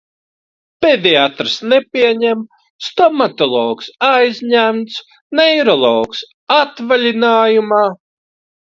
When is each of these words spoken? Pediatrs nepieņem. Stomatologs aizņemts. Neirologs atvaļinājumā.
Pediatrs 0.85 1.57
nepieņem. 1.73 2.41
Stomatologs 2.87 3.93
aizņemts. 4.09 4.99
Neirologs 5.43 6.27
atvaļinājumā. 6.61 7.89